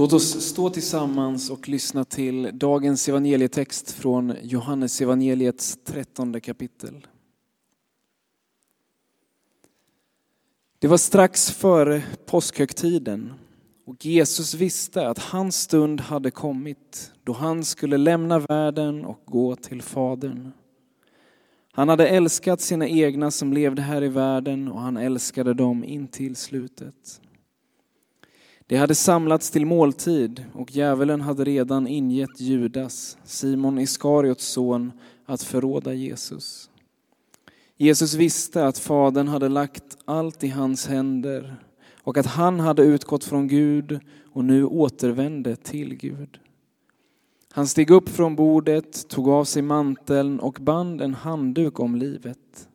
[0.00, 7.06] Låt oss stå tillsammans och lyssna till dagens evangelietext från Johannes evangeliets trettonde kapitel.
[10.78, 13.32] Det var strax före påskhögtiden
[13.84, 19.56] och Jesus visste att hans stund hade kommit då han skulle lämna världen och gå
[19.56, 20.52] till Fadern.
[21.72, 26.08] Han hade älskat sina egna som levde här i världen och han älskade dem in
[26.08, 27.20] till slutet.
[28.70, 34.92] Det hade samlats till måltid och djävulen hade redan ingett Judas, Simon Iskariots son,
[35.26, 36.70] att förråda Jesus.
[37.76, 41.56] Jesus visste att Fadern hade lagt allt i hans händer
[42.02, 44.00] och att han hade utgått från Gud
[44.32, 46.38] och nu återvände till Gud.
[47.52, 52.68] Han steg upp från bordet, tog av sig manteln och band en handduk om livet.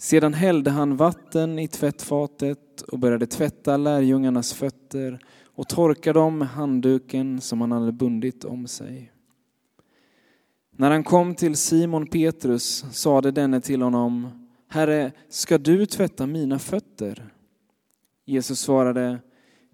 [0.00, 6.48] Sedan hällde han vatten i tvättfatet och började tvätta lärjungarnas fötter och torka dem med
[6.48, 9.12] handduken som han hade bundit om sig.
[10.70, 14.28] När han kom till Simon Petrus sade denne till honom,
[14.68, 17.32] Herre, ska du tvätta mina fötter?
[18.24, 19.18] Jesus svarade,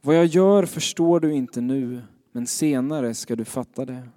[0.02, 2.02] vad jag gör förstår du inte nu,
[2.33, 4.08] men senare ska du fatta det.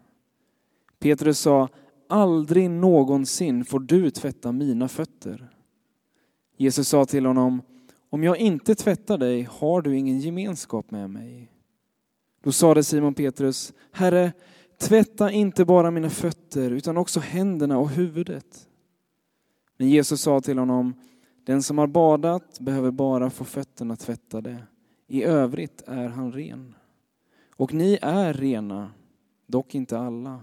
[0.99, 1.69] Petrus sa,
[2.09, 5.56] aldrig någonsin får du tvätta mina fötter.
[6.57, 7.61] Jesus sa till honom,
[8.09, 11.51] om jag inte tvättar dig har du ingen gemenskap med mig.
[12.43, 14.31] Då sade Simon Petrus, Herre,
[14.77, 18.67] tvätta inte bara mina fötter utan också händerna och huvudet.
[19.77, 20.93] Men Jesus sa till honom,
[21.45, 24.63] den som har badat behöver bara få fötterna tvättade.
[25.07, 26.75] I övrigt är han ren.
[27.55, 28.91] Och ni är rena,
[29.47, 30.41] dock inte alla.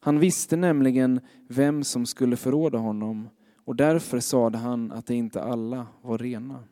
[0.00, 3.28] Han visste nämligen vem som skulle förråda honom
[3.68, 6.64] och därför sade han att det inte alla var rena.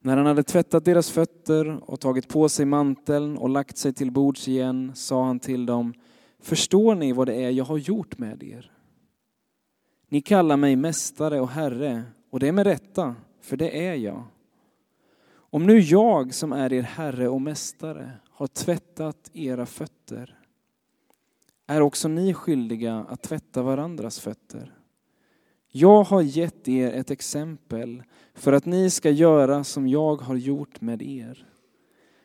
[0.00, 4.10] När han hade tvättat deras fötter och tagit på sig manteln och lagt sig till
[4.10, 5.94] bords igen sa han till dem,
[6.40, 8.72] förstår ni vad det är jag har gjort med er?
[10.08, 14.24] Ni kallar mig mästare och herre och det är med rätta, för det är jag.
[15.28, 20.38] Om nu jag som är er herre och mästare har tvättat era fötter
[21.66, 24.76] är också ni skyldiga att tvätta varandras fötter.
[25.75, 28.03] Jag har gett er ett exempel
[28.33, 31.47] för att ni ska göra som jag har gjort med er.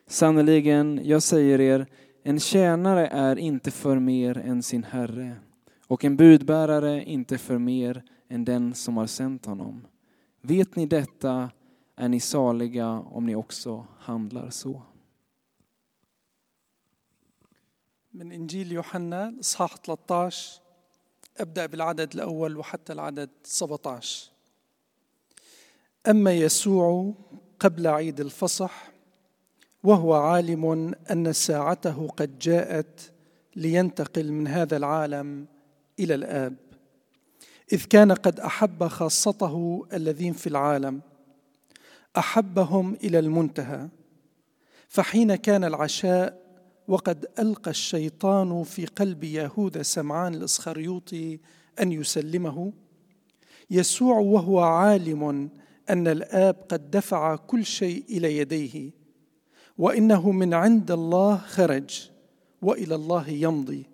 [0.07, 1.87] Sannerligen, jag säger er,
[2.23, 5.35] en tjänare är inte för mer än sin herre
[5.87, 9.87] och en budbärare inte för mer än den som har sänt honom.
[10.41, 11.49] Vet ni detta
[11.95, 14.81] är ni saliga om ni också handlar så.
[18.17, 20.31] من إنجيل يوحنا الإصحاح 13
[21.40, 24.30] أبدأ بالعدد الأول وحتى العدد 17
[26.08, 27.14] أما يسوع
[27.58, 28.92] قبل عيد الفصح
[29.84, 33.12] وهو عالم أن ساعته قد جاءت
[33.56, 35.46] لينتقل من هذا العالم
[35.98, 36.56] إلى الآب
[37.72, 41.00] إذ كان قد أحب خاصته الذين في العالم
[42.18, 43.88] أحبهم إلى المنتهى
[44.88, 46.41] فحين كان العشاء
[46.88, 51.40] وقد ألقى الشيطان في قلب يهوذا سمعان الإسخريوطي
[51.80, 52.72] أن يسلمه.
[53.70, 55.50] يسوع وهو عالم
[55.90, 58.90] أن الآب قد دفع كل شيء إلى يديه
[59.78, 62.10] وإنه من عند الله خرج
[62.62, 63.86] وإلى الله يمضي.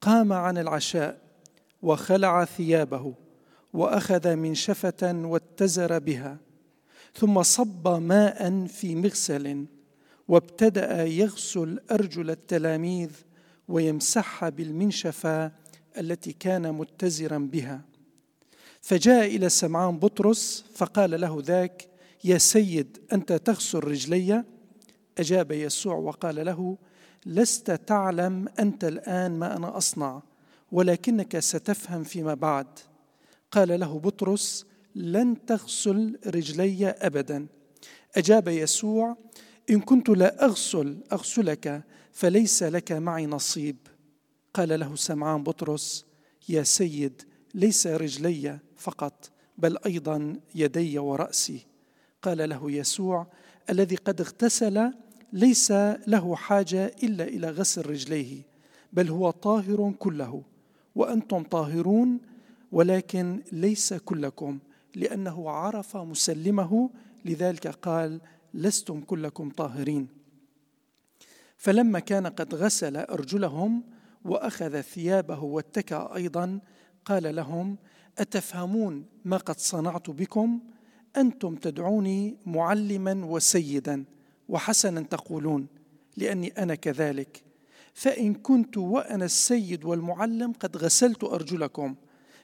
[0.00, 1.22] قام عن العشاء
[1.82, 3.14] وخلع ثيابه
[3.72, 6.38] وأخذ منشفه واتزر بها
[7.14, 9.66] ثم صب ماء في مغسل
[10.32, 13.10] وابتدأ يغسل أرجل التلاميذ
[13.68, 15.52] ويمسحها بالمنشفة
[15.98, 17.80] التي كان متزرا بها.
[18.80, 21.88] فجاء إلى سمعان بطرس فقال له ذاك
[22.24, 24.44] يا سيد أنت تغسل رجلي؟
[25.18, 26.78] أجاب يسوع وقال له
[27.26, 30.22] لست تعلم أنت الآن ما أنا أصنع
[30.72, 32.66] ولكنك ستفهم فيما بعد.
[33.50, 37.46] قال له بطرس لن تغسل رجلي ابدا.
[38.16, 39.16] أجاب يسوع
[39.70, 43.76] إن كنت لا أغسل أغسلك فليس لك معي نصيب.
[44.54, 46.04] قال له سمعان بطرس
[46.48, 47.22] يا سيد
[47.54, 51.66] ليس رجلي فقط بل أيضا يدي ورأسي.
[52.22, 53.26] قال له يسوع
[53.70, 54.92] الذي قد اغتسل
[55.32, 55.70] ليس
[56.06, 58.42] له حاجة إلا إلى غسل رجليه
[58.92, 60.42] بل هو طاهر كله
[60.94, 62.20] وأنتم طاهرون
[62.72, 64.58] ولكن ليس كلكم
[64.94, 66.90] لأنه عرف مسلمه
[67.24, 68.20] لذلك قال
[68.54, 70.08] لستم كلكم طاهرين.
[71.56, 73.82] فلما كان قد غسل أرجلهم
[74.24, 76.60] وأخذ ثيابه واتكأ أيضا
[77.04, 77.76] قال لهم
[78.18, 80.60] أتفهمون ما قد صنعت بكم؟
[81.16, 84.04] أنتم تدعوني معلما وسيدا
[84.48, 85.66] وحسنا تقولون
[86.16, 87.42] لأني أنا كذلك.
[87.94, 91.94] فإن كنت وأنا السيد والمعلم قد غسلت أرجلكم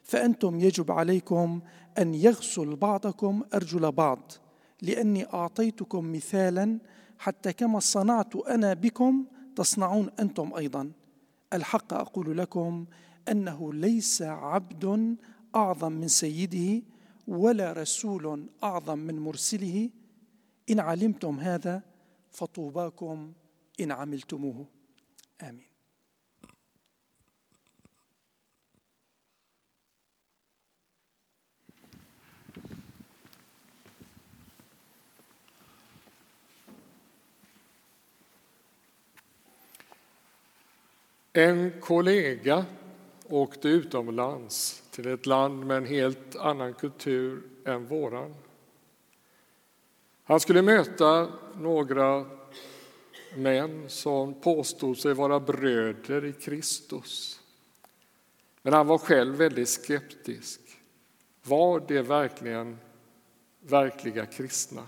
[0.03, 1.61] فأنتم يجب عليكم
[1.99, 4.33] أن يغسل بعضكم أرجل بعض.
[4.83, 6.79] لأني أعطيتكم مثالا
[7.19, 9.25] حتى كما صنعت أنا بكم
[9.57, 10.93] تصنعون أنتم أيضا.
[11.53, 12.87] الحق أقول لكم
[13.31, 15.17] أنه ليس عبد
[15.57, 16.83] أعظم من سيده
[17.29, 19.91] ولا رسول أعظم من مرسله.
[20.71, 21.83] إن علمتم هذا
[22.31, 23.33] فطوباكم
[23.81, 24.67] إن عملتموه.
[25.43, 25.68] آمين.
[41.39, 42.67] En kollega
[43.29, 48.35] åkte utomlands till ett land med en helt annan kultur än våran.
[50.25, 52.27] Han skulle möta några
[53.37, 57.41] män som påstod sig vara bröder i Kristus.
[58.63, 60.61] Men han var själv väldigt skeptisk.
[61.43, 62.79] Var det verkligen
[63.61, 64.87] verkliga kristna?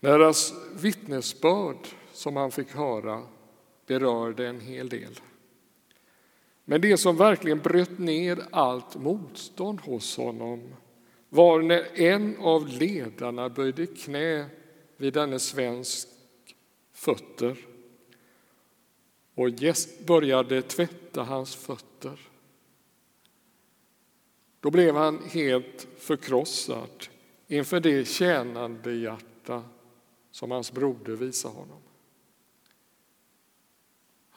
[0.00, 3.22] Deras vittnesbörd som han fick höra
[3.86, 5.20] berörde en hel del.
[6.64, 10.74] Men det som verkligen bröt ner allt motstånd hos honom
[11.28, 14.46] var när en av ledarna böjde knä
[14.96, 16.08] vid denne svensk
[16.92, 17.56] fötter
[19.34, 19.48] och
[20.06, 22.20] började tvätta hans fötter.
[24.60, 27.06] Då blev han helt förkrossad
[27.46, 29.62] inför det tjänande hjärta
[30.30, 31.80] som hans broder visade honom.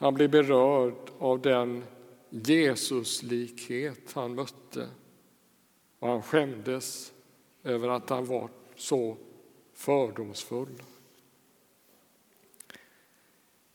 [0.04, 1.84] Han blev berörd av den
[2.30, 4.88] Jesuslikhet han mötte
[5.98, 7.12] och han skämdes
[7.62, 9.16] över att han var så
[9.74, 10.82] fördomsfull.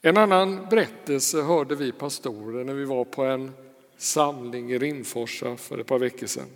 [0.02, 3.52] En annan berättelse hörde vi pastorer när vi var på en
[3.98, 6.50] samling i Rimforsa för ett par veckor sedan.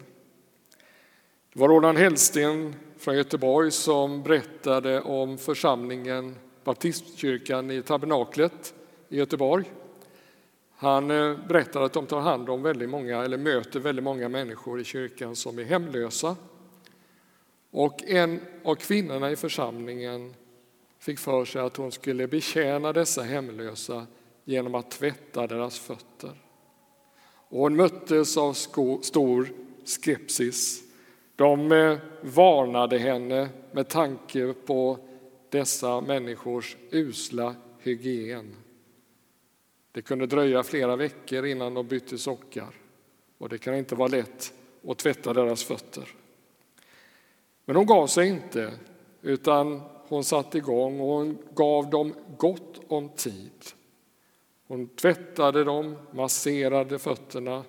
[1.54, 8.74] Det var Roland Hellsten från Göteborg som berättade om församlingen Baptistkyrkan i Tabernaklet
[9.14, 9.72] i Göteborg.
[10.76, 14.80] Han eh, berättar att de tar hand om väldigt många, eller möter väldigt många människor
[14.80, 16.36] i kyrkan som är hemlösa.
[17.72, 20.34] Och en av kvinnorna i församlingen
[21.00, 24.08] fick för sig att hon skulle betjäna dessa hemlösa
[24.44, 26.42] genom att tvätta deras fötter.
[27.50, 28.54] Och hon möttes av
[29.02, 29.48] stor
[29.86, 30.84] skepsis.
[31.36, 34.98] De eh, varnade henne med tanke på
[35.50, 38.56] dessa människors usla hygien.
[39.94, 42.74] Det kunde dröja flera veckor innan de bytte sockar
[43.38, 44.54] och det kan inte vara lätt
[44.88, 46.10] att tvätta deras fötter.
[47.66, 48.74] Men hon gav sig inte,
[49.22, 53.66] utan hon satte igång och hon gav dem gott om tid.
[54.68, 57.64] Hon tvättade dem, masserade fötterna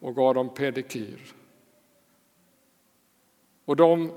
[0.00, 1.34] och gav dem pedikyr.
[3.64, 4.12] Och de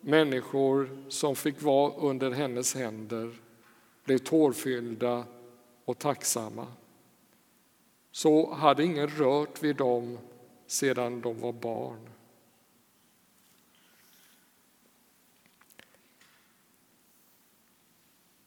[0.00, 3.30] människor som fick vara under hennes händer
[4.04, 5.24] blev tårfyllda
[5.84, 6.66] och tacksamma.
[8.12, 10.18] Så hade ingen rört vid dem
[10.66, 12.08] sedan de var barn.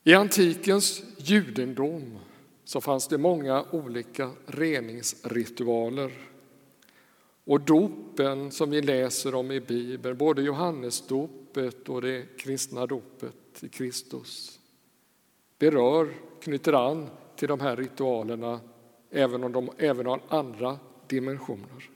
[0.04, 2.20] I antikens judendom
[2.64, 6.12] så fanns det många olika reningsritualer.
[7.44, 13.70] Och dopen som vi läser om i Bibeln, både Johannesdopet och det kristna dopet i
[13.70, 14.60] Kristus,
[15.60, 18.60] berör, knyter an till de här ritualerna
[19.16, 21.90] även om de även har andra dimensioner.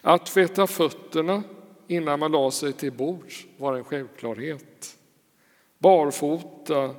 [0.00, 1.42] Att tvätta fötterna
[1.86, 4.98] innan man la sig till bords var en självklarhet.
[5.78, 6.94] Barfota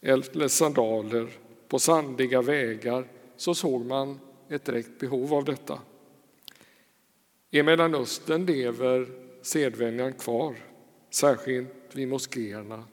[0.00, 1.28] eller sandaler
[1.68, 5.78] på sandiga vägar så såg man ett direkt behov av detta.
[7.50, 9.08] I Mellanöstern lever
[9.42, 10.56] sedvänjan kvar,
[11.10, 12.84] särskilt vid moskéerna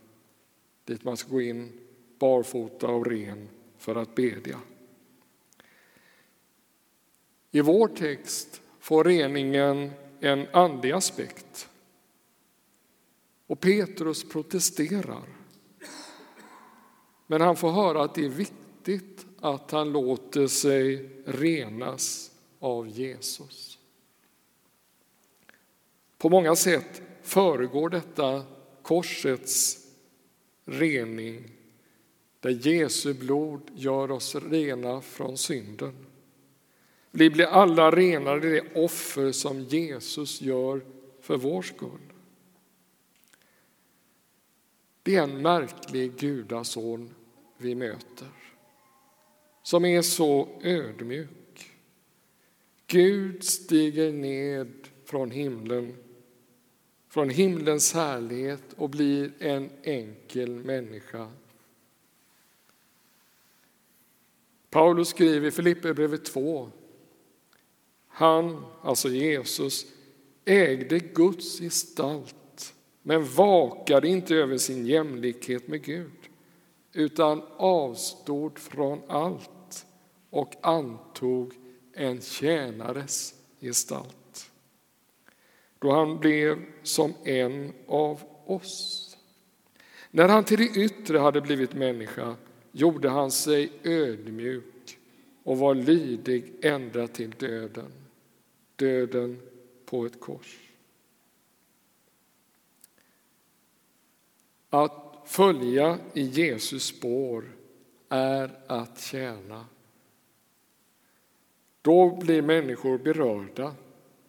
[0.86, 1.72] dit man ska gå in
[2.20, 4.60] barfota och ren för att bedja.
[7.58, 11.70] I vår text får reningen en andlig aspekt.
[13.48, 15.24] Och Petrus protesterar.
[17.28, 23.80] Men han får höra att det är viktigt att han låter sig renas av Jesus.
[26.18, 28.44] På många sätt föregår detta
[28.82, 29.78] korsets
[30.66, 31.52] rening
[32.40, 36.07] där Jesu blod gör oss rena från synden.
[37.18, 40.82] Vi blir alla renade i det offer som Jesus gör
[41.22, 42.14] för vår skull.
[45.04, 47.16] Det är en märklig gudason
[47.58, 48.28] vi möter
[49.64, 51.72] som är så ödmjuk.
[52.88, 54.74] Gud stiger ned
[55.06, 55.96] från himlen,
[57.10, 61.32] från himlens härlighet och blir en enkel människa.
[64.70, 66.72] Paulus skriver i Filipperbrevet 2.
[68.18, 69.86] Han, alltså Jesus,
[70.46, 76.30] ägde Guds gestalt men vakade inte över sin jämlikhet med Gud
[76.94, 79.86] utan avstod från allt
[80.30, 81.54] och antog
[81.94, 84.52] en tjänares gestalt.
[85.80, 89.18] Då han blev som en av oss.
[90.12, 92.36] När han till det yttre hade blivit människa
[92.72, 95.00] gjorde han sig ödmjuk
[95.44, 97.92] och var lydig ända till döden,
[98.78, 99.42] döden
[99.86, 100.60] på ett kors.
[104.70, 107.52] Att följa i Jesus spår
[108.10, 109.66] är att tjäna.
[111.82, 113.76] Då blir människor berörda,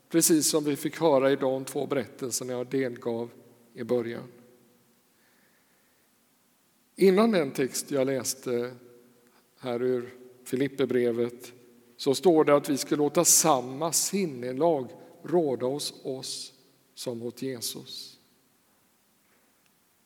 [0.09, 3.31] precis som vi fick höra i de två berättelserna jag delgav
[3.75, 4.29] i början.
[6.97, 8.75] Innan den text jag läste
[9.59, 10.15] här ur
[10.45, 11.53] Filipperbrevet
[11.99, 14.91] så står det att vi ska låta samma sinnelag
[15.23, 16.53] råda hos oss
[16.95, 18.19] som mot Jesus.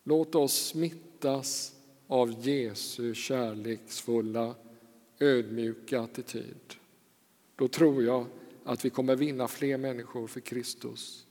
[0.05, 1.75] Låt oss smittas
[2.07, 4.55] av Jesu kärleksfulla,
[5.19, 6.75] ödmjuka attityd.
[7.57, 8.27] Då tror jag
[8.65, 11.27] att vi kommer vinna fler människor för Kristus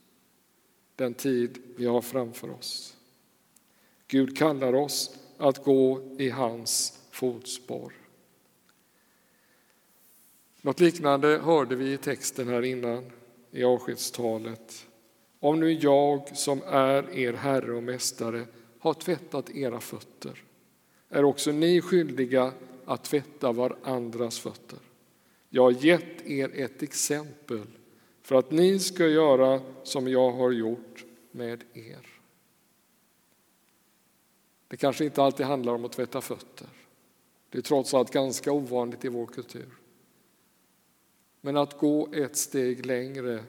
[0.96, 2.96] den tid vi har framför oss.
[4.08, 8.01] Gud kallar oss att gå i hans fotspår.
[10.64, 13.10] Något liknande hörde vi i texten här innan
[13.50, 14.86] i avskedstalet.
[15.40, 18.46] Om nu jag som är er Herre och Mästare
[18.78, 20.42] har tvättat era fötter
[21.08, 22.52] är också ni skyldiga
[22.84, 24.78] att tvätta varandras fötter.
[25.48, 27.66] Jag har gett er ett exempel
[28.22, 32.06] för att ni ska göra som jag har gjort med er.
[34.68, 36.68] Det kanske inte alltid handlar om att tvätta fötter.
[37.50, 39.81] Det är trots allt ganska ovanligt i vår kultur.
[41.44, 43.44] Men att gå ett steg längre,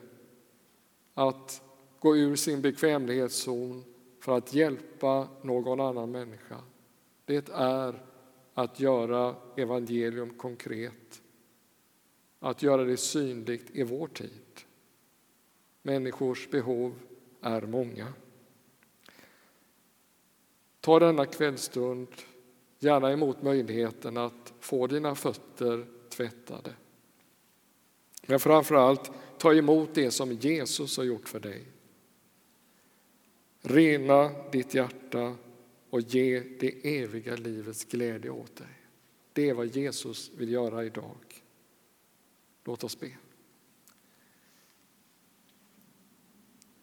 [1.14, 1.62] att
[1.98, 3.84] gå ur sin bekvämlighetszon
[4.20, 6.62] för att hjälpa någon annan människa,
[7.24, 8.04] det är
[8.54, 11.22] att göra evangelium konkret.
[12.38, 14.60] Att göra det synligt i vår tid.
[15.82, 16.94] Människors behov
[17.40, 18.12] är många.
[20.80, 22.08] Ta denna kvällstund
[22.78, 26.74] gärna emot möjligheten att få dina fötter tvättade.
[28.26, 31.64] Men framför allt, ta emot det som Jesus har gjort för dig.
[33.60, 35.36] Rena ditt hjärta
[35.90, 38.80] och ge det eviga livets glädje åt dig.
[39.32, 41.42] Det är vad Jesus vill göra idag.
[42.64, 43.10] Låt oss be.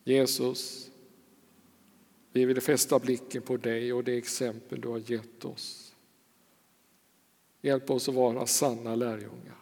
[0.04, 0.92] Jesus,
[2.32, 5.96] vi vill fästa blicken på dig och det exempel du har gett oss.
[7.62, 9.61] Hjälp oss att vara sanna lärjungar.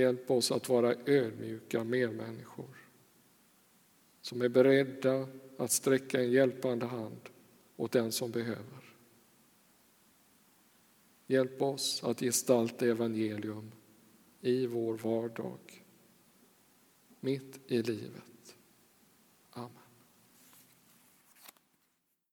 [0.00, 2.76] Hjälp oss att vara ödmjuka medmänniskor
[4.20, 7.28] som är beredda att sträcka en hjälpande hand
[7.76, 8.94] åt den som behöver.
[11.26, 13.72] Hjälp oss att gestalta evangelium
[14.40, 15.84] i vår vardag,
[17.20, 18.29] mitt i livet.